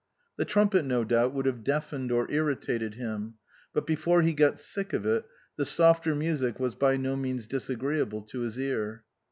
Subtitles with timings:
[0.35, 3.35] The trumpet, no doubt, would have deafened or irritated him;
[3.71, 5.25] but before he got sick of it,
[5.57, 9.03] the softer music was by no means disagreeable to his ear.